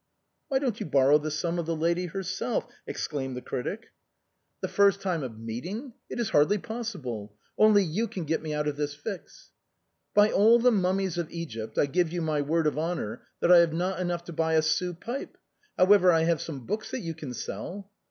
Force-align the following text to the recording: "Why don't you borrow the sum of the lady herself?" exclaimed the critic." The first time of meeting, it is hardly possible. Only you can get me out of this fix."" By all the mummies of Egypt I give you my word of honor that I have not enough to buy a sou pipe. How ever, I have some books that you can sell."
"Why 0.47 0.57
don't 0.57 0.79
you 0.79 0.87
borrow 0.87 1.19
the 1.19 1.29
sum 1.29 1.59
of 1.59 1.67
the 1.67 1.75
lady 1.75 2.07
herself?" 2.07 2.65
exclaimed 2.87 3.35
the 3.37 3.41
critic." 3.43 3.91
The 4.61 4.67
first 4.67 4.99
time 4.99 5.21
of 5.21 5.37
meeting, 5.39 5.93
it 6.09 6.19
is 6.19 6.31
hardly 6.31 6.57
possible. 6.57 7.35
Only 7.55 7.83
you 7.83 8.07
can 8.07 8.23
get 8.23 8.41
me 8.41 8.51
out 8.51 8.67
of 8.67 8.77
this 8.77 8.95
fix."" 8.95 9.51
By 10.15 10.31
all 10.31 10.57
the 10.57 10.71
mummies 10.71 11.19
of 11.19 11.29
Egypt 11.29 11.77
I 11.77 11.85
give 11.85 12.11
you 12.11 12.23
my 12.23 12.41
word 12.41 12.65
of 12.65 12.79
honor 12.79 13.21
that 13.41 13.51
I 13.51 13.59
have 13.59 13.73
not 13.73 13.99
enough 13.99 14.23
to 14.23 14.33
buy 14.33 14.55
a 14.55 14.63
sou 14.63 14.95
pipe. 14.95 15.37
How 15.77 15.85
ever, 15.93 16.11
I 16.11 16.21
have 16.21 16.41
some 16.41 16.65
books 16.65 16.89
that 16.89 17.01
you 17.01 17.13
can 17.13 17.35
sell." 17.35 17.87